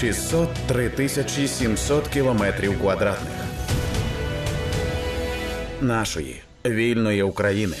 603 0.00 0.90
тисячі 0.90 1.48
700 1.48 2.08
кілометрів 2.08 2.80
квадратних 2.80 3.32
нашої 5.80 6.42
вільної 6.66 7.22
України. 7.22 7.76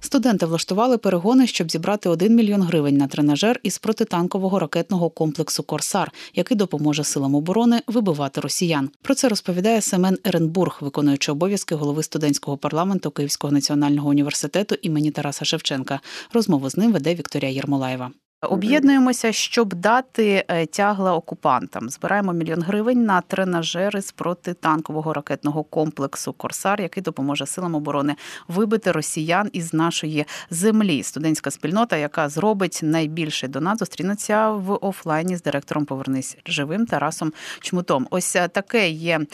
Студенти 0.00 0.46
влаштували 0.46 0.98
перегони, 0.98 1.46
щоб 1.46 1.70
зібрати 1.70 2.08
1 2.08 2.36
мільйон 2.36 2.62
гривень 2.62 2.96
на 2.96 3.06
тренажер 3.06 3.60
із 3.62 3.78
протитанкового 3.78 4.58
ракетного 4.58 5.10
комплексу 5.10 5.62
Корсар, 5.62 6.12
який 6.34 6.56
допоможе 6.56 7.04
силам 7.04 7.34
оборони 7.34 7.80
вибивати 7.86 8.40
росіян. 8.40 8.90
Про 9.02 9.14
це 9.14 9.28
розповідає 9.28 9.80
Семен 9.80 10.18
Еренбург, 10.24 10.78
виконуючи 10.80 11.32
обов'язки 11.32 11.74
голови 11.74 12.02
студентського 12.02 12.56
парламенту 12.56 13.10
Київського 13.10 13.52
національного 13.52 14.08
університету 14.08 14.74
імені 14.82 15.10
Тараса 15.10 15.44
Шевченка. 15.44 16.00
Розмову 16.32 16.70
з 16.70 16.76
ним 16.76 16.92
веде 16.92 17.14
Вікторія 17.14 17.50
Єрмолаєва. 17.50 18.10
Об'єднуємося, 18.42 19.32
щоб 19.32 19.74
дати 19.74 20.44
е, 20.48 20.66
тягла 20.66 21.14
окупантам. 21.14 21.90
Збираємо 21.90 22.32
мільйон 22.32 22.62
гривень 22.62 23.04
на 23.04 23.20
тренажери 23.20 24.02
з 24.02 24.12
протитанкового 24.12 25.12
ракетного 25.12 25.64
комплексу 25.64 26.32
Корсар, 26.32 26.80
який 26.80 27.02
допоможе 27.02 27.46
силам 27.46 27.74
оборони 27.74 28.16
вибити 28.48 28.92
росіян 28.92 29.50
із 29.52 29.74
нашої 29.74 30.24
землі. 30.50 31.02
Студентська 31.02 31.50
спільнота, 31.50 31.96
яка 31.96 32.28
зробить 32.28 32.80
найбільший 32.82 33.48
донат, 33.48 33.78
зустрінеться 33.78 34.50
в 34.50 34.78
офлайні 34.80 35.36
з 35.36 35.42
директором 35.42 35.84
Повернись 35.84 36.36
живим 36.46 36.86
Тарасом 36.86 37.32
Чмутом. 37.60 38.06
Ось 38.10 38.36
е, 38.36 38.48
таке 38.48 38.90
є 38.90 39.20
е, 39.20 39.24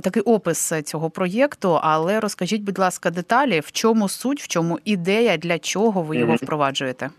такий 0.00 0.22
опис 0.22 0.72
цього 0.84 1.10
проєкту. 1.10 1.78
Але 1.82 2.20
розкажіть, 2.20 2.62
будь 2.62 2.78
ласка, 2.78 3.10
деталі 3.10 3.60
в 3.60 3.72
чому 3.72 4.08
суть, 4.08 4.42
в 4.42 4.48
чому 4.48 4.78
ідея, 4.84 5.36
для 5.36 5.58
чого 5.58 6.02
ви 6.02 6.16
його 6.16 6.34
впроваджуєте. 6.34 7.10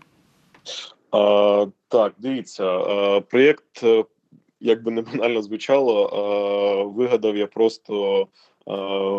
А, 1.10 1.66
Так, 1.88 2.14
дивіться, 2.18 2.80
проєкт, 3.20 3.82
е, 3.82 4.04
як 4.60 4.82
би 4.82 4.90
не 4.90 5.02
банально 5.02 5.42
звучало, 5.42 6.92
вигадав 6.96 7.36
я 7.36 7.46
просто 7.46 8.26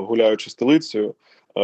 гуляючи 0.08 0.50
столицею 0.50 1.16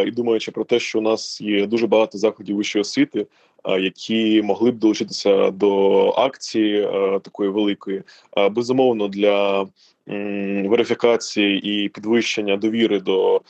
і 0.06 0.12
думаючи 0.12 0.52
про 0.52 0.64
те, 0.64 0.80
що 0.80 1.00
у 1.00 1.02
нас 1.02 1.42
є 1.42 1.68
дуже 1.68 1.88
багато 1.88 2.18
закладів 2.18 2.56
вищої 2.56 2.82
освіти, 2.82 3.28
які 3.66 4.42
могли 4.42 4.72
б 4.72 4.78
долучитися 4.78 5.52
до 5.52 6.10
акції 6.10 6.82
такої 7.22 7.50
великої, 7.50 8.04
безумовно 8.52 9.08
для 9.08 9.68
верифікації 10.66 11.84
і 11.86 11.90
підвищення 11.90 12.58
довіри 12.58 13.00
до 13.00 13.42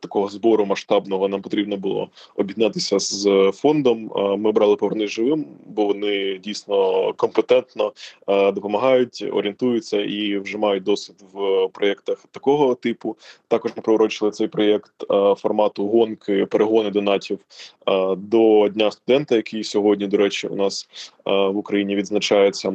такого 0.00 0.28
збору 0.28 0.66
масштабного 0.66 1.28
нам 1.28 1.42
потрібно 1.42 1.76
було 1.76 2.08
об'єднатися 2.36 2.98
з 2.98 3.50
фондом. 3.54 4.12
Ми 4.38 4.52
брали 4.52 4.76
поверни 4.76 5.06
живим, 5.06 5.46
бо 5.66 5.86
вони 5.86 6.38
дійсно 6.38 7.12
компетентно 7.16 7.92
допомагають, 8.26 9.24
орієнтуються 9.32 10.00
і 10.00 10.38
вже 10.38 10.58
мають 10.58 10.82
досвід 10.82 11.16
в 11.32 11.68
проєктах 11.68 12.24
такого 12.30 12.74
типу. 12.74 13.16
Також 13.48 13.72
ми 13.76 13.82
приурочили 13.82 14.30
цей 14.30 14.48
проєкт 14.48 14.92
формату 15.36 15.86
гонки, 15.86 16.46
перегони 16.46 16.90
донатів 16.90 17.38
до 18.16 18.68
дня 18.68 18.90
студента, 18.90 19.36
який 19.36 19.64
сьогодні, 19.64 20.06
до 20.06 20.16
речі, 20.16 20.48
у 20.48 20.56
нас 20.56 20.88
в 21.24 21.56
Україні 21.56 21.96
відзначається. 21.96 22.72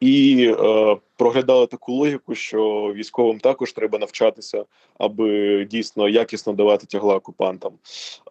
І 0.00 0.46
е, 0.58 0.96
проглядали 1.18 1.66
таку 1.66 1.92
логіку, 1.92 2.34
що 2.34 2.92
військовим 2.96 3.38
також 3.38 3.72
треба 3.72 3.98
навчатися, 3.98 4.64
аби 4.98 5.64
дійсно 5.64 6.08
якісно 6.08 6.52
давати 6.52 6.86
тягла 6.86 7.14
окупантам. 7.16 7.72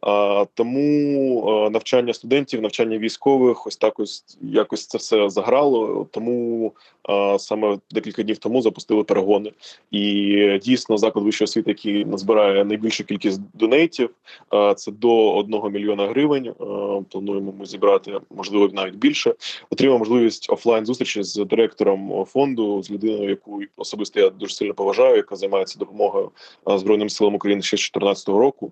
А, 0.02 0.46
Тому 0.54 1.70
навчання 1.72 2.14
студентів, 2.14 2.62
навчання 2.62 2.98
військових, 2.98 3.68
ось 3.68 3.78
так 3.78 4.00
ось 4.00 4.38
якось 4.42 4.88
це 4.88 4.98
все 4.98 5.30
заграло. 5.30 6.08
Тому 6.12 6.72
а, 7.04 7.40
саме 7.40 7.78
декілька 7.92 8.24
днів 8.24 8.38
тому 8.38 8.62
запустили 8.62 9.04
перегони. 9.04 9.52
І 9.92 10.60
дійсно 10.64 10.98
заклад 10.98 11.26
вищої 11.26 11.46
освіти, 11.46 11.72
який 11.72 12.06
назбирає 12.06 12.66
найбільшу 12.66 13.04
кількість 13.04 13.42
донейтів, 13.54 14.10
а, 14.50 14.74
це 14.74 14.92
до 14.92 15.36
1 15.36 15.72
мільйона 15.72 16.08
гривень. 16.08 16.48
А, 16.60 16.64
плануємо 17.10 17.54
ми 17.60 17.66
зібрати, 17.66 18.20
можливо, 18.36 18.70
навіть 18.74 18.96
більше. 18.96 19.34
Отримав 19.70 20.00
можливість 20.00 20.50
офлайн 20.50 20.86
зустрічі 20.86 21.24
з 21.24 21.36
директором 21.36 22.26
фонду 22.26 22.77
з 22.84 22.92
людиною, 22.92 23.30
яку 23.30 23.62
особисто 23.78 24.20
я 24.20 24.30
дуже 24.30 24.54
сильно 24.54 24.74
поважаю, 24.74 25.16
яка 25.16 25.36
займається 25.36 25.80
допомогою 25.80 26.32
збройним 26.66 27.10
силам 27.10 27.36
України 27.36 27.62
ще 27.62 27.78
з 27.78 27.80
2014 27.80 28.28
року. 28.30 28.72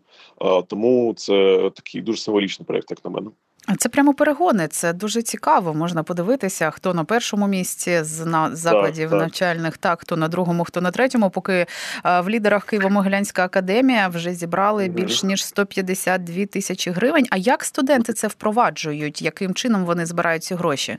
Тому 0.68 1.14
це 1.18 1.70
такий 1.76 2.02
дуже 2.02 2.20
символічний 2.22 2.66
проект, 2.66 2.92
як 2.92 3.06
на 3.06 3.12
мене. 3.12 3.30
Це 3.78 3.90
прямо 3.90 4.14
перегони. 4.14 4.68
Це 4.68 4.94
дуже 4.94 5.22
цікаво. 5.22 5.74
Можна 5.74 6.04
подивитися, 6.04 6.72
хто 6.72 6.94
на 6.94 7.04
першому 7.04 7.48
місці 7.48 8.04
з 8.04 8.26
на 8.26 8.56
закладів 8.56 9.10
так, 9.10 9.20
навчальних, 9.20 9.78
так 9.78 10.02
хто 10.02 10.18
на 10.18 10.28
другому, 10.28 10.64
хто 10.64 10.82
на 10.82 10.92
третьому. 10.92 11.30
Поки 11.30 11.66
в 12.04 12.30
лідерах 12.30 12.74
Києво-Могилянська 12.74 13.42
академія 13.42 14.08
вже 14.08 14.34
зібрали 14.34 14.88
більш 14.88 15.24
ніж 15.24 15.46
152 15.46 16.46
тисячі 16.46 16.92
гривень. 16.92 17.26
А 17.30 17.38
як 17.38 17.64
студенти 17.64 18.14
це 18.14 18.28
впроваджують? 18.28 19.22
Яким 19.22 19.54
чином 19.54 19.86
вони 19.86 20.06
збирають 20.06 20.44
ці 20.44 20.56
гроші? 20.56 20.98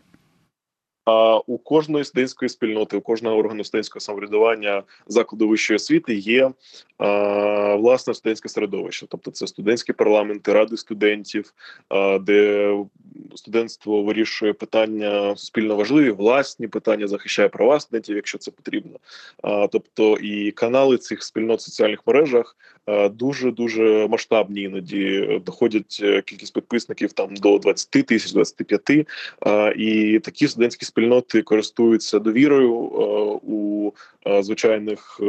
А 1.06 1.38
у 1.46 1.58
кожної 1.58 2.04
студентської 2.04 2.48
спільноти, 2.48 2.96
у 2.96 3.00
кожного 3.00 3.36
органу 3.36 3.64
студентського 3.64 4.00
самоврядування 4.00 4.82
закладу 5.06 5.48
вищої 5.48 5.76
освіти 5.76 6.14
є 6.14 6.50
а, 6.98 7.74
власне 7.74 8.14
студентське 8.14 8.48
середовище, 8.48 9.06
тобто 9.08 9.30
це 9.30 9.46
студентські 9.46 9.92
парламенти, 9.92 10.52
ради 10.52 10.76
студентів, 10.76 11.52
а, 11.88 12.18
де 12.18 12.70
студентство 13.34 14.02
вирішує 14.02 14.52
питання 14.52 15.36
суспільно 15.36 15.76
важливі, 15.76 16.10
власні 16.10 16.68
питання 16.68 17.06
захищає 17.06 17.48
права 17.48 17.80
студентів, 17.80 18.16
якщо 18.16 18.38
це 18.38 18.50
потрібно. 18.50 18.98
А, 19.42 19.66
тобто 19.66 20.16
і 20.16 20.50
канали 20.50 20.98
цих 20.98 21.22
спільнот 21.22 21.60
в 21.60 21.62
соціальних 21.62 22.00
мережах 22.06 22.56
дуже 23.10 23.50
дуже 23.50 24.08
масштабні. 24.08 24.60
Іноді 24.62 25.40
доходять 25.46 26.00
е, 26.02 26.22
кількість 26.22 26.54
підписників 26.54 27.12
там 27.12 27.36
до 27.36 27.58
20 27.58 27.90
тисяч, 27.90 28.32
25, 28.32 29.06
і 29.76 30.20
такі 30.24 30.48
студентські 30.48 30.84
спільноти 30.84 30.95
користуються 31.42 32.18
довірою 32.18 32.72
е, 32.74 32.98
у 33.42 33.92
е, 34.26 34.42
звичайних 34.42 35.20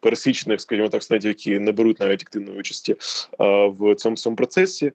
пересічних, 0.00 0.60
скажімо 0.60 0.88
так, 0.88 1.02
студентів, 1.02 1.28
які 1.28 1.58
не 1.58 1.72
беруть 1.72 2.00
навіть 2.00 2.22
активної 2.22 2.58
участі 2.58 2.96
в 3.38 3.94
цьому 3.94 4.16
цьому 4.16 4.36
процесі. 4.36 4.92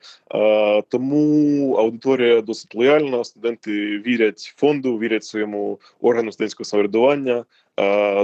Тому 0.90 1.74
аудиторія 1.74 2.42
досить 2.42 2.76
лояльна. 2.76 3.24
Студенти 3.24 3.72
вірять 3.98 4.54
фонду, 4.58 4.98
вірять 4.98 5.24
своєму 5.24 5.80
органу 6.02 6.32
студентського 6.32 6.66
самоврядування. 6.66 7.46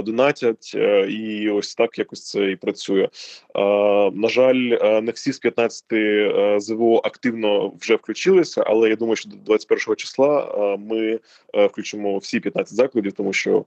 Донатять 0.02 0.72
е, 0.74 1.06
і 1.10 1.50
ось 1.50 1.74
так 1.74 1.98
якось 1.98 2.24
це 2.24 2.50
і 2.50 2.56
працює. 2.56 3.08
На 4.12 4.28
жаль, 4.28 4.78
е, 4.82 5.00
не 5.00 5.12
всі 5.12 5.32
з 5.32 5.38
15 5.38 5.84
е, 5.92 6.56
ЗВО 6.60 7.00
активно 7.04 7.72
вже 7.80 7.96
включилися, 7.96 8.64
але 8.66 8.88
я 8.88 8.96
думаю, 8.96 9.16
що 9.16 9.30
до 9.30 9.36
21 9.36 9.96
числа 9.96 10.46
ми 10.78 11.18
включимо 11.54 12.18
всі 12.18 12.40
15 12.40 12.74
закладів, 12.74 13.12
тому 13.12 13.32
що 13.32 13.64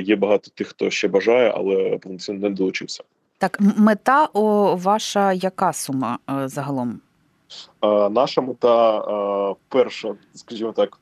є 0.00 0.16
багато 0.16 0.50
тих, 0.54 0.68
хто 0.68 0.90
ще 0.90 1.08
бажає, 1.08 1.52
але 1.56 1.98
повноцінно 1.98 2.48
не 2.48 2.54
долучився. 2.54 3.04
Так, 3.38 3.58
мета 3.60 4.28
о, 4.32 4.76
ваша 4.76 5.32
яка 5.32 5.72
сума 5.72 6.18
загалом? 6.44 7.00
Наша 8.10 8.40
мета 8.40 9.54
перша, 9.68 10.14
скажімо 10.34 10.72
так, 10.72 10.98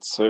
це 0.00 0.24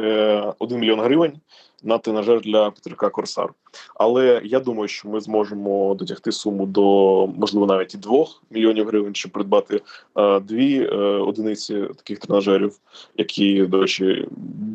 1 0.58 0.78
мільйон 0.78 1.00
гривень 1.00 1.40
на 1.82 1.98
тренажер 1.98 2.40
для 2.40 2.70
Петрика 2.70 3.10
Корсар. 3.10 3.54
Але 3.94 4.40
я 4.44 4.60
думаю, 4.60 4.88
що 4.88 5.08
ми 5.08 5.20
зможемо 5.20 5.94
дотягти 5.94 6.32
суму 6.32 6.66
до 6.66 7.26
можливо 7.26 7.66
навіть 7.66 7.94
і 7.94 7.98
двох 7.98 8.42
мільйонів 8.50 8.86
гривень, 8.86 9.14
щоб 9.14 9.32
придбати 9.32 9.80
е, 10.16 10.40
дві 10.40 10.82
е, 10.82 10.96
одиниці 10.96 11.86
таких 11.96 12.18
тренажерів, 12.18 12.72
які 13.16 13.62
до 13.62 13.80
речі 13.80 14.28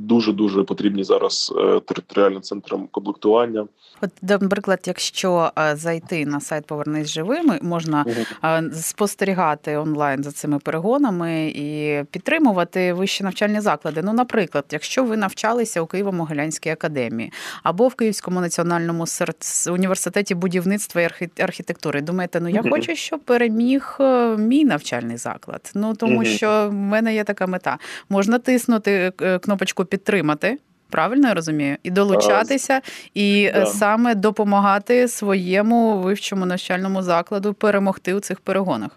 дуже 0.08 0.34
дуже 0.34 0.64
потрібні 0.64 1.04
зараз 1.04 1.54
е, 1.58 1.80
територіальним 1.80 2.42
центрам 2.42 2.88
комплектування. 2.92 3.68
От, 4.02 4.42
наприклад, 4.42 4.80
якщо 4.86 5.52
е, 5.60 5.76
зайти 5.76 6.26
на 6.26 6.40
сайт 6.40 6.66
Повернись 6.68 7.10
живими, 7.10 7.60
можна 7.62 8.06
угу. 8.08 8.72
спостерігати 8.74 9.78
онлайн 9.78 10.24
за 10.24 10.32
цими 10.32 10.60
перегонами 10.60 11.54
і 11.56 12.04
підтримувати 12.12 12.94
вищі 12.94 13.24
навчальні 13.24 13.62
заклади. 13.62 14.02
Ну, 14.04 14.14
наприклад, 14.14 14.66
якщо 14.72 15.04
ви 15.04 15.18
навчалися 15.18 15.82
у 15.82 15.86
Києво-Могилянській 15.86 16.72
академії 16.72 17.32
або 17.64 17.88
в 17.88 17.96
Київському 17.96 18.42
національному 18.42 18.87
національному 18.94 19.78
університеті 19.78 20.36
будівництва 20.36 21.02
і 21.02 21.42
архітектури. 21.42 22.02
Думаєте, 22.02 22.40
ну 22.40 22.50
я 22.50 22.64
хочу, 22.70 22.96
щоб 22.96 23.20
переміг 23.20 23.98
е, 24.00 24.38
мій 24.38 24.66
навчальний 24.66 25.18
заклад. 25.18 25.72
Ну 25.76 25.96
тому 25.96 26.26
що 26.26 26.68
в 26.70 26.74
мене 26.74 27.16
є 27.16 27.24
така 27.24 27.48
мета. 27.48 27.78
Можна 28.10 28.40
тиснути 28.40 29.12
е, 29.22 29.40
кнопочку 29.40 29.86
підтримати. 29.86 30.58
Правильно 30.90 31.28
я 31.28 31.34
розумію, 31.34 31.78
і 31.84 31.92
долучатися, 31.92 32.82
і. 33.14 33.52
Е, 33.56 33.66
саме 33.66 34.16
допомагати 34.16 35.08
своєму 35.08 36.00
вивчому 36.00 36.46
навчальному 36.46 37.02
закладу 37.02 37.54
перемогти 37.54 38.14
у 38.14 38.20
цих 38.20 38.40
перегонах. 38.40 38.92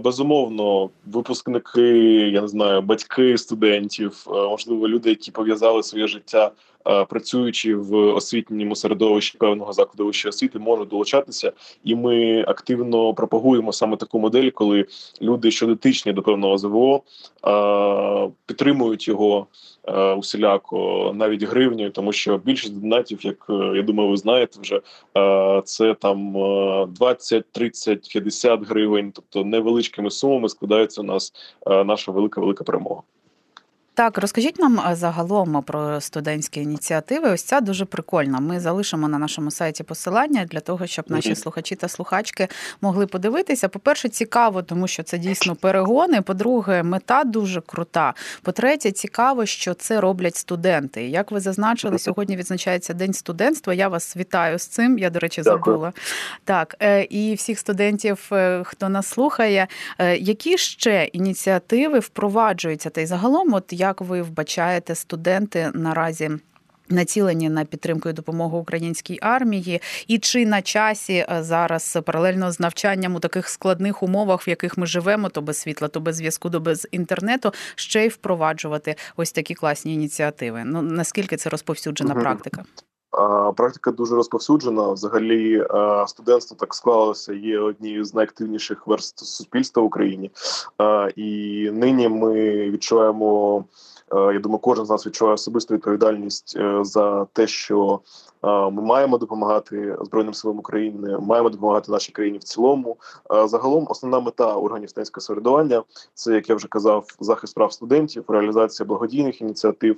Безумовно, 0.00 0.90
випускники, 1.06 1.82
я 2.30 2.40
не 2.40 2.48
знаю, 2.48 2.82
батьки 2.82 3.38
студентів, 3.38 4.24
можливо, 4.26 4.88
люди, 4.88 5.08
які 5.08 5.30
пов'язали 5.30 5.82
своє 5.82 6.06
життя, 6.06 6.50
працюючи 7.08 7.76
в 7.76 7.94
освітньому 7.94 8.76
середовищі 8.76 9.38
певного 9.38 9.72
закладу 9.72 10.06
вищої 10.06 10.30
освіти, 10.30 10.58
можуть 10.58 10.88
долучатися, 10.88 11.52
і 11.84 11.94
ми 11.94 12.44
активно 12.48 13.14
пропагуємо 13.14 13.72
саме 13.72 13.96
таку 13.96 14.18
модель, 14.18 14.50
коли 14.50 14.86
люди, 15.22 15.50
що 15.50 15.66
дотичні 15.66 16.12
до 16.12 16.22
певного 16.22 16.58
ЗВО, 16.58 17.02
підтримують 18.46 19.08
його 19.08 19.46
усіляко, 20.16 21.10
навіть 21.14 21.42
гривнею, 21.42 21.90
тому 21.90 22.12
що 22.12 22.38
більшість 22.38 22.80
донатів, 22.80 23.26
як 23.26 23.46
я 23.48 23.82
думаю, 23.82 24.10
ви 24.10 24.16
знаєте, 24.16 24.60
вже 24.60 24.80
це 25.64 25.94
там 25.94 26.32
20, 26.94 27.44
30, 27.52 28.08
50 28.12 28.68
гривень, 28.68 29.12
тобто 29.12 29.44
невеличкими 29.44 30.10
сумами 30.10 30.48
складається 30.48 31.00
у 31.00 31.04
нас 31.04 31.32
наша 31.66 32.12
велика 32.12 32.40
велика 32.40 32.64
перемога. 32.64 33.02
Так, 33.98 34.18
розкажіть 34.18 34.58
нам 34.58 34.80
загалом 34.92 35.62
про 35.62 36.00
студентські 36.00 36.60
ініціативи. 36.60 37.30
Ось 37.30 37.42
ця 37.42 37.60
дуже 37.60 37.84
прикольна. 37.84 38.40
Ми 38.40 38.60
залишимо 38.60 39.08
на 39.08 39.18
нашому 39.18 39.50
сайті 39.50 39.82
посилання 39.82 40.44
для 40.44 40.60
того, 40.60 40.86
щоб 40.86 41.04
наші 41.08 41.34
слухачі 41.34 41.74
та 41.74 41.88
слухачки 41.88 42.48
могли 42.80 43.06
подивитися. 43.06 43.68
По-перше, 43.68 44.08
цікаво, 44.08 44.62
тому 44.62 44.88
що 44.88 45.02
це 45.02 45.18
дійсно 45.18 45.56
перегони. 45.56 46.22
По-друге, 46.22 46.82
мета 46.82 47.24
дуже 47.24 47.60
крута. 47.60 48.14
По-третє, 48.42 48.90
цікаво, 48.90 49.46
що 49.46 49.74
це 49.74 50.00
роблять 50.00 50.36
студенти. 50.36 51.08
Як 51.08 51.30
ви 51.30 51.40
зазначили, 51.40 51.98
сьогодні 51.98 52.36
відзначається 52.36 52.94
день 52.94 53.12
студентства. 53.12 53.74
Я 53.74 53.88
вас 53.88 54.16
вітаю 54.16 54.58
з 54.58 54.66
цим. 54.66 54.98
Я, 54.98 55.10
до 55.10 55.18
речі, 55.18 55.42
забула. 55.42 55.92
Так, 56.44 56.76
е, 56.80 57.02
і 57.02 57.34
всіх 57.34 57.58
студентів, 57.58 58.28
е, 58.32 58.62
хто 58.64 58.88
нас 58.88 59.06
слухає, 59.06 59.66
е, 59.98 60.16
які 60.16 60.58
ще 60.58 61.04
ініціативи 61.04 61.98
впроваджуються? 61.98 62.90
Та 62.90 63.00
й 63.00 63.06
загалом, 63.06 63.54
от 63.54 63.64
я 63.72 63.87
як 63.88 64.00
ви 64.00 64.22
вбачаєте 64.22 64.94
студенти 64.94 65.70
наразі? 65.74 66.30
Націлені 66.90 67.48
на 67.48 67.64
підтримку 67.64 68.08
і 68.08 68.12
допомогу 68.12 68.58
українській 68.58 69.18
армії, 69.22 69.80
і 70.06 70.18
чи 70.18 70.46
на 70.46 70.62
часі 70.62 71.14
е, 71.14 71.42
зараз 71.42 71.98
паралельно 72.04 72.52
з 72.52 72.60
навчанням 72.60 73.14
у 73.14 73.20
таких 73.20 73.48
складних 73.48 74.02
умовах, 74.02 74.46
в 74.46 74.48
яких 74.48 74.78
ми 74.78 74.86
живемо, 74.86 75.28
то 75.28 75.42
без 75.42 75.58
світла, 75.58 75.88
то 75.88 76.00
без 76.00 76.16
зв'язку, 76.16 76.50
то 76.50 76.60
без 76.60 76.88
інтернету, 76.90 77.52
ще 77.74 78.04
й 78.04 78.08
впроваджувати 78.08 78.96
ось 79.16 79.32
такі 79.32 79.54
класні 79.54 79.94
ініціативи? 79.94 80.62
Ну 80.64 80.82
наскільки 80.82 81.36
це 81.36 81.50
розповсюджена 81.50 82.14
угу. 82.14 82.22
практика? 82.22 82.64
Практика 83.56 83.90
дуже 83.90 84.14
розповсюджена. 84.14 84.92
Взагалі, 84.92 85.66
студентство 86.06 86.56
так 86.60 86.74
склалося. 86.74 87.34
Є 87.34 87.58
однією 87.58 88.04
з 88.04 88.14
найактивніших 88.14 88.86
верст 88.86 89.18
суспільства 89.18 89.82
в 89.82 89.86
Україні, 89.86 90.30
і 91.16 91.70
нині 91.72 92.08
ми 92.08 92.34
відчуваємо. 92.70 93.64
Я 94.12 94.38
думаю, 94.38 94.58
кожен 94.58 94.86
з 94.86 94.90
нас 94.90 95.06
відчуває 95.06 95.34
особисту 95.34 95.74
відповідальність 95.74 96.56
е, 96.56 96.84
за 96.84 97.24
те, 97.24 97.46
що 97.46 98.00
ми 98.42 98.82
маємо 98.82 99.18
допомагати 99.18 99.96
збройним 100.00 100.34
силам 100.34 100.58
України, 100.58 101.18
маємо 101.18 101.48
допомагати 101.48 101.92
нашій 101.92 102.12
країні 102.12 102.38
в 102.38 102.44
цілому. 102.44 102.96
Загалом, 103.44 103.86
основна 103.90 104.20
мета 104.20 104.54
органів 104.54 104.90
студентського 104.90 105.22
самоврядування– 105.22 105.82
це 106.14 106.34
як 106.34 106.48
я 106.48 106.54
вже 106.54 106.68
казав, 106.68 107.06
захист 107.20 107.54
прав 107.54 107.72
студентів, 107.72 108.24
реалізація 108.28 108.86
благодійних 108.86 109.40
ініціатив, 109.40 109.96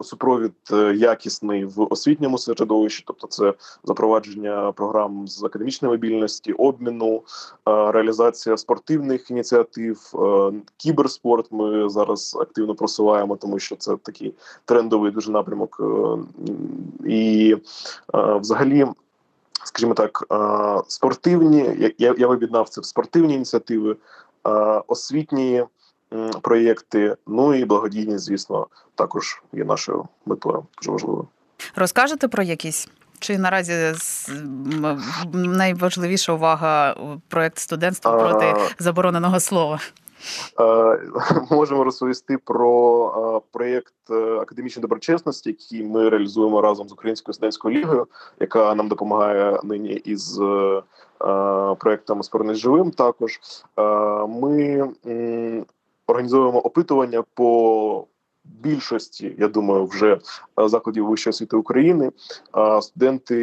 супровід 0.00 0.52
е, 0.72 0.94
якісний 0.94 1.64
в 1.64 1.92
освітньому 1.92 2.38
середовищі, 2.38 3.04
тобто 3.06 3.26
це 3.26 3.54
запровадження 3.84 4.72
програм 4.72 5.28
з 5.28 5.44
академічної 5.44 5.94
мобільності, 5.94 6.52
обміну, 6.52 7.22
реалізація 7.66 8.56
спортивних 8.56 9.30
ініціатив, 9.30 10.12
е, 10.14 10.52
кіберспорт. 10.76 11.52
Ми 11.52 11.88
зараз 11.88 12.36
активно 12.40 12.74
просуваємо, 12.74 13.36
тому 13.36 13.58
що 13.58 13.76
це 13.76 13.96
такий 13.96 14.34
трендовий 14.64 15.12
дуже 15.12 15.30
напрямок. 15.30 15.80
Е, 17.04 17.08
і 17.10 17.56
взагалі. 18.14 18.86
Скажімо 19.66 19.94
так, 19.94 20.24
спортивні, 20.88 21.92
я 21.98 22.14
я 22.18 22.26
об'єднав 22.26 22.68
це 22.68 22.80
в 22.80 22.84
спортивні 22.84 23.34
ініціативи, 23.34 23.96
освітні 24.86 25.64
проєкти, 26.42 27.16
ну 27.26 27.54
і 27.54 27.64
благодійні, 27.64 28.18
звісно, 28.18 28.66
також 28.94 29.42
є 29.52 29.64
нашою 29.64 30.08
метою. 30.26 30.66
Дуже 30.78 30.90
важливою. 30.90 31.28
Розкажете 31.76 32.28
про 32.28 32.42
якісь? 32.42 32.88
Чи 33.18 33.38
наразі 33.38 33.92
найважливіша 35.32 36.32
увага 36.32 36.96
проєкт 37.28 37.58
студентства 37.58 38.12
проти 38.12 38.54
забороненого 38.78 39.40
слова? 39.40 39.80
Е, 40.60 40.98
можемо 41.50 41.84
розповісти 41.84 42.38
про 42.38 43.42
е, 43.44 43.48
проєкт 43.52 43.94
е, 44.10 44.14
академічної 44.14 44.82
доброчесності, 44.82 45.50
який 45.50 45.86
ми 45.86 46.08
реалізуємо 46.08 46.60
разом 46.60 46.88
з 46.88 46.92
Українською 46.92 47.34
студентською 47.34 47.78
лігою, 47.78 48.06
яка 48.40 48.74
нам 48.74 48.88
допомагає 48.88 49.60
нині 49.64 49.90
із 49.90 50.40
проєктом 51.78 52.22
«Спорний 52.22 52.56
живим. 52.56 52.90
Також 52.90 53.40
ми 54.28 54.88
організовуємо 56.06 56.58
опитування 56.58 57.24
по 57.34 58.06
більшості, 58.44 59.34
я 59.38 59.48
думаю, 59.48 59.86
вже 59.86 60.18
е, 60.60 60.68
закладів 60.68 61.06
вищої 61.06 61.30
освіти 61.30 61.56
України. 61.56 62.12
студенти 62.80 63.38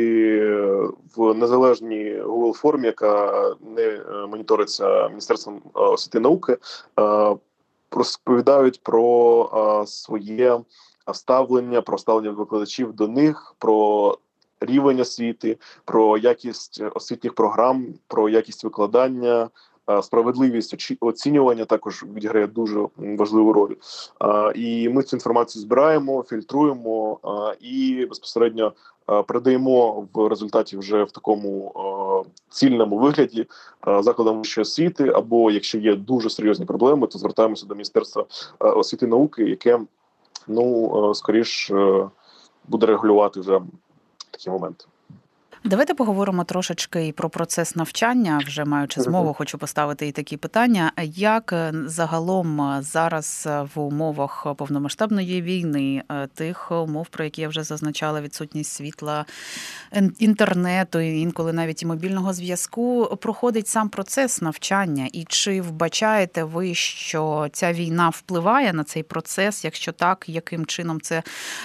в 1.15 1.33
незалежній 1.33 2.21
Google 2.21 2.53
формі, 2.53 2.85
яка 2.85 3.45
не 3.61 3.81
е, 3.81 4.27
моніториться 4.29 5.07
міністерством 5.07 5.61
е, 5.65 5.79
освіти 5.79 6.17
і 6.17 6.21
науки, 6.21 6.57
розповідають 7.91 8.83
про 8.83 9.83
своє 9.87 10.59
ставлення, 11.13 11.81
про 11.81 11.97
ставлення 11.97 12.31
викладачів 12.31 12.93
до 12.93 13.07
них. 13.07 13.55
про 13.57 14.17
Рівень 14.63 14.99
освіти, 14.99 15.57
про 15.85 16.17
якість 16.17 16.83
освітніх 16.95 17.33
програм, 17.33 17.87
про 18.07 18.29
якість 18.29 18.63
викладання, 18.63 19.49
справедливість 20.03 20.97
оцінювання 20.99 21.65
також 21.65 22.05
відіграє 22.15 22.47
дуже 22.47 22.87
важливу 22.97 23.53
роль. 23.53 23.75
І 24.55 24.89
ми 24.89 25.03
цю 25.03 25.15
інформацію 25.15 25.61
збираємо, 25.61 26.23
фільтруємо 26.23 27.19
і 27.59 28.05
безпосередньо 28.09 28.73
передаємо 29.27 30.07
в 30.13 30.27
результаті 30.27 30.77
вже 30.77 31.03
в 31.03 31.11
такому 31.11 31.73
цільному 32.49 32.97
вигляді 32.97 33.47
закладам 33.99 34.37
вищої 34.37 34.63
освіти. 34.63 35.09
Або 35.09 35.51
якщо 35.51 35.77
є 35.77 35.95
дуже 35.95 36.29
серйозні 36.29 36.65
проблеми, 36.65 37.07
то 37.07 37.19
звертаємося 37.19 37.65
до 37.65 37.75
міністерства 37.75 38.25
освіти 38.59 39.05
і 39.05 39.09
науки, 39.09 39.43
яке 39.43 39.79
ну 40.47 41.13
скоріш 41.15 41.71
е, 41.71 42.09
буде 42.67 42.85
регулювати 42.85 43.39
вже 43.39 43.61
такі 44.31 44.49
моменти. 44.49 44.85
Давайте 45.63 45.93
поговоримо 45.93 46.43
трошечки 46.43 47.07
і 47.07 47.11
про 47.11 47.29
процес 47.29 47.75
навчання. 47.75 48.41
Вже 48.47 48.65
маючи 48.65 49.01
змогу, 49.01 49.33
хочу 49.33 49.57
поставити 49.57 50.07
і 50.07 50.11
такі 50.11 50.37
питання. 50.37 50.91
Як 51.15 51.53
е, 51.53 51.73
загалом 51.85 52.61
е, 52.61 52.81
зараз 52.81 53.47
е, 53.47 53.67
в 53.75 53.79
умовах 53.79 54.47
повномасштабної 54.57 55.41
війни, 55.41 56.03
тих 56.33 56.71
умов, 56.71 57.07
про 57.07 57.23
які 57.23 57.41
я 57.41 57.47
вже 57.47 57.63
зазначала, 57.63 58.21
відсутність 58.21 58.71
світла, 58.71 59.25
інтернету, 60.19 60.99
інколи 60.99 61.53
навіть 61.53 61.83
і 61.83 61.85
мобільного 61.85 62.33
зв'язку, 62.33 63.17
проходить 63.21 63.67
сам 63.67 63.89
процес 63.89 64.41
навчання, 64.41 65.09
і 65.13 65.25
чи 65.27 65.61
вбачаєте 65.61 66.43
ви, 66.43 66.75
що 66.75 67.47
ця 67.51 67.73
війна 67.73 68.09
впливає 68.09 68.73
на 68.73 68.83
цей 68.83 69.03
процес? 69.03 69.65
Якщо 69.65 69.91
так, 69.91 70.25
яким 70.27 70.65
чином 70.65 71.01
це 71.01 71.23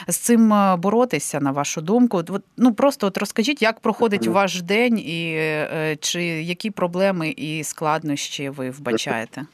з 0.09 0.17
цим 0.17 0.55
боротися, 0.79 1.41
на 1.41 1.51
вашу 1.51 1.81
думку? 1.81 2.23
Ну 2.57 2.75
просто 2.75 3.07
от 3.07 3.19
розкажіть, 3.19 3.63
як 3.63 3.81
проходить 3.87 4.27
ваш 4.27 4.63
день, 4.63 4.99
і 4.99 5.35
е, 5.37 5.97
чи 6.01 6.23
які 6.25 6.71
проблеми 6.71 7.35
і 7.37 7.65
складнощі 7.65 8.51
ви 8.51 8.71
вбачаєте? 8.71 9.47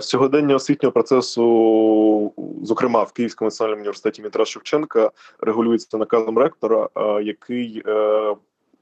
Сьогодення 0.00 0.54
освітнього 0.54 0.92
процесу, 0.92 2.32
зокрема 2.62 3.02
в 3.02 3.12
Київському 3.12 3.46
національному 3.46 3.80
університеті 3.80 4.22
Мітра 4.22 4.44
Шевченка, 4.44 5.10
регулюється 5.40 5.98
наказом 5.98 6.38
ректора, 6.38 6.88
який, 7.22 7.82
е, 7.86 8.34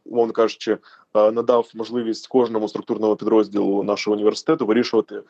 умовно 0.05 0.33
кажучи, 0.33 0.79
надав 1.15 1.71
можливість 1.75 2.27
кожному 2.27 2.69
структурному 2.69 3.17
підрозділу 3.17 3.83
нашого 3.83 4.15
університету 4.15 4.67
вирішувати 4.67 5.21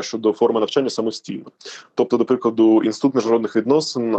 щодо 0.00 0.32
форми 0.32 0.60
навчання 0.60 0.90
самостійно. 0.90 1.44
Тобто, 1.94 2.16
до 2.16 2.24
прикладу, 2.24 2.82
інститут 2.82 3.14
міжнародних 3.14 3.56
відносин 3.56 4.12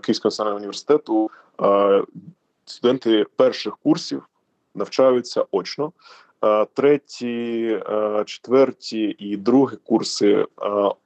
Київського 0.00 0.30
національного 0.30 0.56
університету 0.56 1.30
студенти 2.64 3.26
перших 3.36 3.76
курсів 3.76 4.28
навчаються 4.74 5.44
очно. 5.50 5.92
Треті, 6.74 7.80
четверті 8.26 9.16
і 9.18 9.36
другі 9.36 9.76
курси 9.84 10.46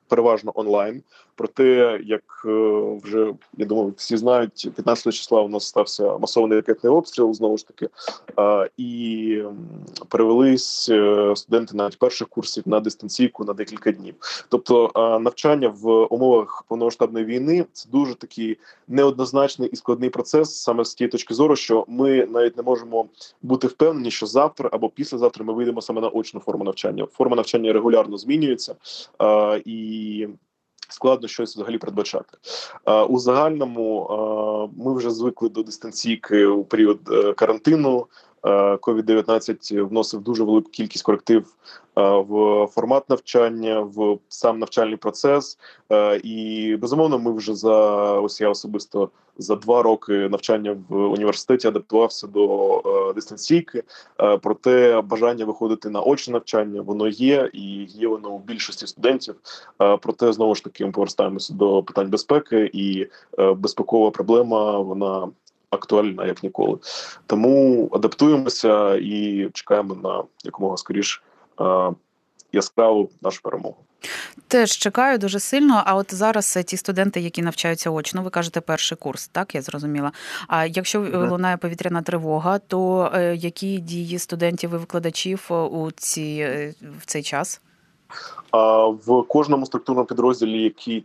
переважно 0.08 0.52
онлайн. 0.54 1.02
про 1.36 1.48
те, 1.48 2.00
як 2.04 2.22
е, 2.44 2.82
вже 3.04 3.32
я 3.56 3.66
думаю, 3.66 3.94
всі 3.96 4.16
знають, 4.16 4.70
15 4.74 5.14
числа 5.14 5.42
у 5.42 5.48
нас 5.48 5.66
стався 5.66 6.18
масований 6.18 6.58
ракетний 6.58 6.92
обстріл 6.92 7.32
знову 7.32 7.56
ж 7.56 7.66
таки, 7.66 7.88
і 8.76 9.42
перевелись 10.08 10.88
е, 10.88 11.32
студенти 11.36 11.76
навіть 11.76 11.98
перших 11.98 12.28
курсів 12.28 12.62
на 12.66 12.80
дистанційку 12.80 13.44
на 13.44 13.52
декілька 13.52 13.92
днів. 13.92 14.14
Тобто 14.48 14.90
навчання 15.20 15.68
в 15.68 16.04
умовах 16.04 16.64
повномасштабної 16.68 17.24
війни 17.24 17.64
це 17.72 17.88
дуже 17.90 18.14
такий 18.14 18.58
неоднозначний 18.88 19.68
і 19.68 19.76
складний 19.76 20.10
процес, 20.10 20.62
саме 20.62 20.84
з 20.84 20.94
тієї 20.94 21.10
точки 21.10 21.34
зору, 21.34 21.56
що 21.56 21.84
ми 21.88 22.26
навіть 22.26 22.56
не 22.56 22.62
можемо 22.62 23.06
бути 23.42 23.66
впевнені, 23.66 24.10
що 24.10 24.26
завтра 24.26 24.70
або 24.72 24.88
післязавтра 24.88 25.44
ми 25.44 25.52
вийдемо 25.52 25.82
саме 25.82 26.00
на 26.00 26.08
очну 26.08 26.40
форму 26.40 26.64
навчання. 26.64 27.06
Форма 27.12 27.36
навчання 27.36 27.72
регулярно 27.72 28.18
змінюється 28.18 28.74
і 29.64 29.95
складно 30.88 31.28
щось 31.28 31.56
взагалі 31.56 31.78
передбачати. 31.78 32.38
У 33.08 33.18
загальному 33.18 34.70
ми 34.76 34.94
вже 34.94 35.10
звикли 35.10 35.48
до 35.48 35.62
дистанційки 35.62 36.46
у 36.46 36.64
період 36.64 37.00
е, 37.10 37.32
карантину. 37.32 38.06
COVID-19 38.80 39.82
вносив 39.82 40.20
дуже 40.20 40.44
велику 40.44 40.70
кількість 40.70 41.04
коректив 41.04 41.44
в 41.96 42.66
формат 42.66 43.10
навчання, 43.10 43.80
в 43.80 44.18
сам 44.28 44.58
навчальний 44.58 44.96
процес. 44.96 45.58
І 46.22 46.76
безумовно, 46.80 47.18
ми 47.18 47.32
вже 47.32 47.54
за 47.54 47.76
ось 48.20 48.40
я 48.40 48.48
особисто 48.48 49.10
за 49.38 49.56
два 49.56 49.82
роки 49.82 50.12
навчання 50.12 50.76
в 50.88 50.96
університеті 50.96 51.68
адаптувався 51.68 52.26
до 52.26 53.12
дистанційки. 53.14 53.82
Проте 54.42 55.00
бажання 55.00 55.44
виходити 55.44 55.90
на 55.90 56.00
очне 56.00 56.32
навчання 56.32 56.80
воно 56.80 57.08
є, 57.08 57.50
і 57.52 57.84
є 57.84 58.08
воно 58.08 58.30
у 58.30 58.38
більшості 58.38 58.86
студентів. 58.86 59.34
Проте 60.02 60.32
знову 60.32 60.54
ж 60.54 60.64
таки 60.64 60.86
ми 60.86 60.92
повертаємося 60.92 61.54
до 61.54 61.82
питань 61.82 62.10
безпеки, 62.10 62.70
і 62.72 63.06
безпекова 63.38 64.10
проблема 64.10 64.78
вона 64.78 65.28
актуальна 65.76 66.26
як 66.26 66.42
ніколи. 66.42 66.78
Тому 67.26 67.88
адаптуємося 67.92 68.96
і 68.96 69.48
чекаємо 69.52 69.94
на 69.94 70.22
якомога 70.44 70.76
скоріш 70.76 71.22
яскраву 72.52 73.10
нашу 73.22 73.42
перемогу. 73.42 73.76
Теж 74.48 74.70
чекаю 74.70 75.18
дуже 75.18 75.40
сильно. 75.40 75.82
А 75.86 75.94
от 75.94 76.14
зараз 76.14 76.58
ті 76.66 76.76
студенти, 76.76 77.20
які 77.20 77.42
навчаються 77.42 77.90
очно, 77.90 78.22
ви 78.22 78.30
кажете, 78.30 78.60
перший 78.60 78.98
курс, 78.98 79.28
так 79.28 79.54
я 79.54 79.62
зрозуміла. 79.62 80.12
А 80.48 80.66
якщо 80.66 81.00
mm 81.00 81.30
лунає 81.30 81.56
повітряна 81.56 82.02
тривога, 82.02 82.58
то 82.58 83.10
е, 83.14 83.36
які 83.36 83.78
дії 83.78 84.18
студентів 84.18 84.70
і 84.74 84.76
викладачів 84.76 85.46
у 85.50 85.90
ці 85.96 86.38
е, 86.40 86.74
в 87.00 87.06
цей 87.06 87.22
час? 87.22 87.60
В 89.06 89.22
кожному 89.22 89.66
структурному 89.66 90.06
підрозділі, 90.06 90.62
який 90.62 91.04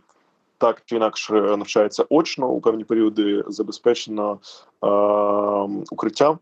так 0.62 0.82
чи 0.84 0.96
інакше 0.96 1.32
навчається 1.32 2.04
очно 2.08 2.48
у 2.48 2.60
певні 2.60 2.84
періоди 2.84 3.44
забезпечено 3.46 4.38
е, 4.84 4.86
укриття. 5.90 6.38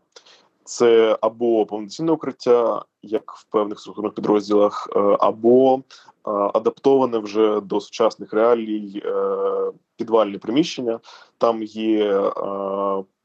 Це 0.63 1.17
або 1.21 1.65
повноцінне 1.65 2.11
укриття, 2.11 2.81
як 3.03 3.31
в 3.31 3.43
певних 3.43 3.79
структурних 3.79 4.13
підрозділах, 4.13 4.89
е, 4.95 4.99
або 5.19 5.75
е, 5.75 5.81
адаптоване 6.53 7.17
вже 7.17 7.61
до 7.61 7.81
сучасних 7.81 8.33
реалій 8.33 8.91
підвальне 8.91 9.71
підвальні 9.95 10.37
приміщення. 10.37 10.99
Там 11.37 11.63
є 11.63 12.31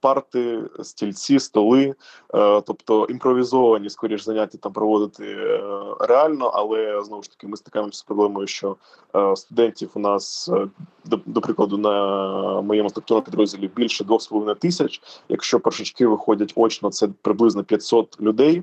парти, 0.07 0.63
стільці, 0.83 1.39
столи, 1.39 1.95
е, 2.35 2.61
тобто 2.61 3.07
імпровізовані, 3.11 3.91
скоріш 3.91 4.25
заняття 4.25 4.59
там 4.59 4.73
проводити 4.73 5.25
е, 5.25 5.61
реально, 6.01 6.47
але 6.55 7.03
знову 7.05 7.23
ж 7.23 7.31
таки 7.31 7.47
ми 7.47 7.57
стикаємося 7.57 7.99
з 7.99 8.03
проблемою, 8.03 8.47
що 8.47 8.77
е, 9.17 9.37
студентів 9.37 9.91
у 9.95 9.99
нас 9.99 10.51
до, 11.05 11.21
до 11.27 11.41
прикладу 11.41 11.79
на 11.79 12.63
моєму 12.63 12.91
структурному 12.91 13.25
підрозділі 13.25 13.71
більше 13.77 14.05
2,5 14.05 14.57
тисяч. 14.57 15.03
Якщо 15.29 15.61
першачки 15.61 16.07
виходять 16.07 16.53
очно, 16.57 16.91
це 16.91 17.09
приблизно 17.23 17.65
500 17.65 18.21
людей. 18.21 18.63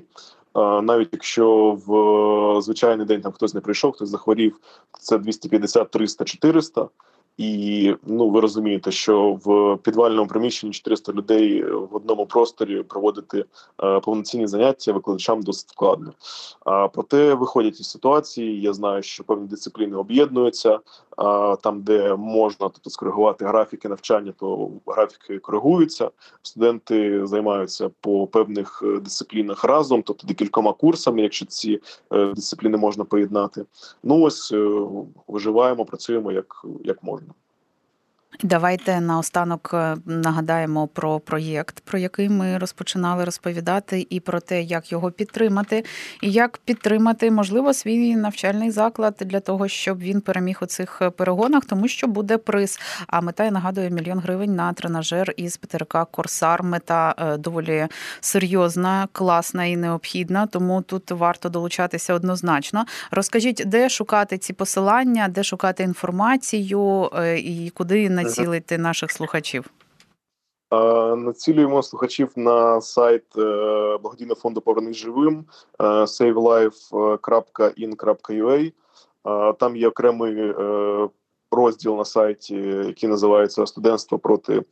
Навіть 0.82 1.08
якщо 1.12 1.78
в 1.86 2.62
звичайний 2.62 3.06
день 3.06 3.20
там 3.20 3.32
хтось 3.32 3.54
не 3.54 3.60
прийшов, 3.60 3.92
хтось 3.92 4.08
захворів, 4.08 4.56
це 5.00 5.18
250, 5.18 5.90
300, 5.90 6.24
400. 6.24 6.88
І 7.36 7.94
ну 8.06 8.30
ви 8.30 8.40
розумієте, 8.40 8.90
що 8.90 9.38
в 9.44 9.76
підвальному 9.82 10.28
приміщенні 10.28 10.72
400 10.72 11.12
людей 11.12 11.64
в 11.64 11.96
одному 11.96 12.26
просторі 12.26 12.82
проводити 12.82 13.44
е, 13.82 14.00
повноцінні 14.00 14.46
заняття 14.46 14.92
викладачам 14.92 15.42
досить 15.42 15.68
складно. 15.68 16.12
А 16.64 16.88
проте 16.88 17.34
виходять 17.34 17.80
із 17.80 17.90
ситуації. 17.90 18.60
Я 18.60 18.72
знаю, 18.72 19.02
що 19.02 19.24
певні 19.24 19.46
дисципліни 19.46 19.96
об'єднуються 19.96 20.80
а 21.16 21.56
там, 21.62 21.82
де 21.82 22.16
можна 22.16 22.58
тобто, 22.58 22.90
скоригувати 22.90 23.44
графіки 23.44 23.88
навчання, 23.88 24.32
то 24.40 24.70
графіки 24.86 25.38
коригуються. 25.38 26.10
Студенти 26.42 27.26
займаються 27.26 27.90
по 28.00 28.26
певних 28.26 28.82
е, 28.86 29.00
дисциплінах 29.00 29.64
разом, 29.64 30.02
тобто 30.02 30.26
декількома 30.26 30.72
курсами, 30.72 31.22
якщо 31.22 31.46
ці 31.46 31.80
е, 32.12 32.26
дисципліни 32.26 32.76
можна 32.76 33.04
поєднати. 33.04 33.64
Ну 34.02 34.20
ось 34.20 34.52
е, 34.52 34.86
виживаємо, 35.28 35.84
працюємо 35.84 36.32
як, 36.32 36.64
як 36.84 37.02
можна. 37.02 37.33
Давайте 38.42 39.00
наостанок 39.00 39.70
е, 39.74 39.96
нагадаємо 40.06 40.86
про 40.86 41.20
проєкт, 41.20 41.80
про 41.80 41.98
який 41.98 42.28
ми 42.28 42.58
розпочинали 42.58 43.24
розповідати, 43.24 44.06
і 44.10 44.20
про 44.20 44.40
те, 44.40 44.62
як 44.62 44.92
його 44.92 45.10
підтримати, 45.10 45.84
і 46.22 46.32
як 46.32 46.58
підтримати, 46.58 47.30
можливо, 47.30 47.74
свій 47.74 48.16
навчальний 48.16 48.70
заклад 48.70 49.14
для 49.20 49.40
того, 49.40 49.68
щоб 49.68 49.98
він 49.98 50.20
переміг 50.20 50.58
у 50.62 50.66
цих 50.66 51.02
перегонах, 51.16 51.64
тому 51.64 51.88
що 51.88 52.06
буде 52.06 52.38
приз. 52.38 52.80
А 53.06 53.20
мета 53.20 53.44
я 53.44 53.50
нагадую 53.50 53.90
мільйон 53.90 54.18
гривень 54.18 54.54
на 54.54 54.72
тренажер 54.72 55.34
із 55.36 55.56
ПТРК 55.56 55.96
Корсар. 56.10 56.62
Мета 56.62 57.14
е, 57.18 57.36
доволі 57.36 57.86
серйозна, 58.20 59.08
класна 59.12 59.64
і 59.64 59.76
необхідна. 59.76 60.46
Тому 60.46 60.82
тут 60.82 61.10
варто 61.10 61.48
долучатися 61.48 62.14
однозначно. 62.14 62.84
Розкажіть, 63.10 63.62
де 63.66 63.88
шукати 63.88 64.38
ці 64.38 64.52
посилання, 64.52 65.28
де 65.28 65.44
шукати 65.44 65.82
інформацію 65.82 67.10
е, 67.16 67.38
і 67.38 67.70
куди 67.70 68.10
на 68.10 68.23
націлити 68.24 68.78
наших 68.78 69.10
слухачів? 69.10 69.70
Націлюємо 71.16 71.82
слухачів 71.82 72.32
на 72.36 72.80
сайт 72.80 73.24
е, 73.38 73.98
благодійного 74.02 74.40
фонду 74.40 74.60
Повернись 74.60 74.96
живим 74.96 75.44
е, 75.80 75.84
savelife.in.ua. 75.84 78.72
Там 79.58 79.76
є 79.76 79.88
окремий 79.88 80.38
е, 80.38 81.08
розділ 81.50 81.96
на 81.96 82.04
сайті, 82.04 82.56
який 82.86 83.08
називається 83.08 83.66
Студентство 83.66 84.18
проти 84.18 84.62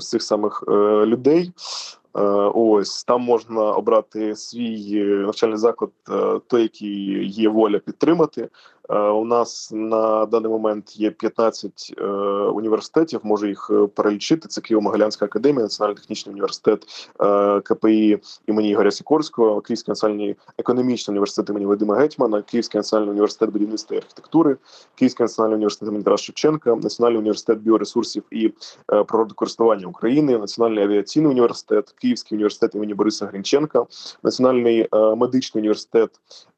цих 0.00 0.22
самих 0.22 0.64
людей. 1.06 1.52
Ось 2.54 3.04
там 3.04 3.22
можна 3.22 3.62
обрати 3.62 4.36
свій 4.36 5.04
навчальний 5.04 5.58
заклад, 5.58 5.90
той, 6.46 6.62
який 6.62 7.28
є 7.28 7.48
воля 7.48 7.78
підтримати. 7.78 8.48
Е, 8.90 8.98
у 8.98 9.24
нас 9.24 9.70
на 9.72 10.26
даний 10.26 10.50
момент 10.50 10.96
є 10.96 11.10
15 11.10 11.94
е, 11.98 12.04
університетів. 12.54 13.20
Можу 13.22 13.46
їх 13.46 13.70
е, 13.72 13.86
перелічити. 13.86 14.48
Це 14.48 14.60
Києво-Могилянська 14.60 15.24
академія, 15.24 15.62
Національний 15.62 15.96
технічний 15.96 16.32
університет 16.32 16.86
КПІ 17.64 18.18
імені 18.46 18.70
Ігоря 18.70 18.90
Сікорського, 18.90 19.60
Київський 19.60 19.92
національний 19.92 20.36
економічний 20.58 21.12
університет 21.12 21.50
імені 21.50 21.66
Вадима 21.66 21.96
Гетьмана, 21.96 22.42
Київський 22.42 22.78
національний 22.78 23.10
університет 23.10 23.50
будівництва 23.50 23.96
і 23.96 23.98
архітектури, 23.98 24.56
Київський 24.94 25.24
національний 25.24 25.56
університет 25.56 25.88
імені 25.88 26.04
Тараса 26.04 26.24
Шевченка, 26.24 26.74
Національний 26.74 27.18
університет 27.18 27.58
біоресурсів 27.58 28.22
і 28.30 28.52
природокористування 28.86 29.86
України, 29.86 30.38
Національний 30.38 30.84
авіаційний 30.84 31.30
університет, 31.30 31.94
Київський 31.98 32.36
університет 32.36 32.74
імені 32.74 32.94
Бориса 32.94 33.26
Грінченка, 33.26 33.86
Національний 34.22 34.88
медичний 34.92 35.60
університет 35.60 36.10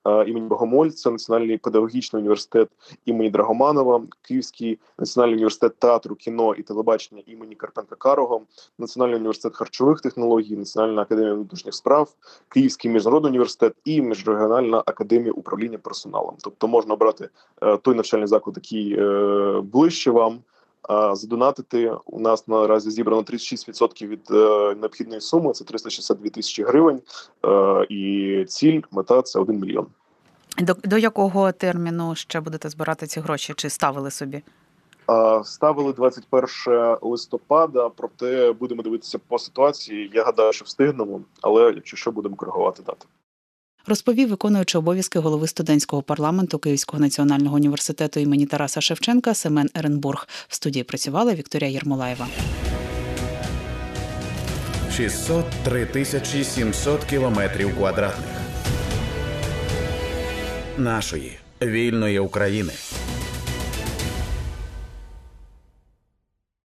імені 0.04 0.46
Богомольця, 0.46 1.10
Національний 1.10 1.58
педагогічний 1.58 2.20
університет 2.20 2.68
імені 3.06 3.30
Драгоманова, 3.30 4.02
Київський 4.22 4.78
національний 4.98 5.34
університет 5.34 5.78
театру, 5.78 6.14
кіно 6.14 6.54
і 6.54 6.62
телебачення 6.62 7.22
імені 7.26 7.54
Карпенка 7.54 7.96
Карого, 7.96 8.42
Національний 8.78 9.16
університет 9.16 9.56
харчових 9.56 10.00
технологій, 10.00 10.56
Національна 10.56 11.02
академія 11.02 11.34
внутрішніх 11.34 11.74
справ, 11.74 12.08
Київський 12.48 12.90
міжнародний 12.90 13.30
університет 13.30 13.74
і 13.84 14.02
Міжрегіональна 14.02 14.82
академія 14.86 15.32
управління 15.32 15.78
персоналом. 15.78 16.36
Тобто 16.44 16.68
можна 16.68 16.94
обрати 16.94 17.28
е, 17.62 17.76
той 17.76 17.94
навчальний 17.94 18.26
заклад, 18.26 18.56
який 18.56 18.96
е, 18.98 19.60
ближче 19.60 20.10
вам. 20.10 20.38
Задонатити 21.12 21.92
у 22.06 22.20
нас 22.20 22.48
наразі 22.48 22.90
зібрано 22.90 23.22
36% 23.22 24.06
від 24.06 24.20
е, 24.30 24.74
необхідної 24.74 25.20
суми. 25.20 25.52
Це 25.52 25.64
362 25.64 26.30
тисячі 26.30 26.62
гривень, 26.62 27.00
е, 27.46 27.86
і 27.88 28.44
ціль 28.48 28.80
мета 28.90 29.22
це 29.22 29.38
1 29.38 29.60
мільйон. 29.60 29.86
До 30.58 30.74
до 30.84 30.98
якого 30.98 31.52
терміну 31.52 32.14
ще 32.14 32.40
будете 32.40 32.68
збирати 32.68 33.06
ці 33.06 33.20
гроші? 33.20 33.52
Чи 33.56 33.70
ставили 33.70 34.10
собі? 34.10 34.42
Ставили 35.44 35.92
21 35.92 36.96
листопада, 37.02 37.88
проте 37.88 38.52
будемо 38.52 38.82
дивитися 38.82 39.18
по 39.18 39.38
ситуації. 39.38 40.10
Я 40.14 40.24
гадаю, 40.24 40.52
що 40.52 40.64
встигнемо, 40.64 41.20
але 41.40 41.72
якщо 41.74 41.96
що 41.96 42.12
будемо 42.12 42.36
коригувати 42.36 42.82
дати. 42.82 43.06
Розповів 43.86 44.28
виконуючий 44.28 44.78
обов'язки 44.78 45.18
голови 45.18 45.48
студентського 45.48 46.02
парламенту 46.02 46.58
Київського 46.58 47.00
національного 47.00 47.56
університету 47.56 48.20
імені 48.20 48.46
Тараса 48.46 48.80
Шевченка 48.80 49.34
Семен 49.34 49.70
Еренбург. 49.74 50.28
В 50.48 50.54
студії 50.54 50.82
працювала 50.82 51.34
Вікторія 51.34 51.70
Єрмолаєва. 51.70 52.26
603 54.96 55.86
тисячі 55.86 56.44
700 56.44 57.04
кілометрів 57.04 57.76
квадратних 57.76 58.26
нашої 60.78 61.38
вільної 61.62 62.18
України. 62.18 62.72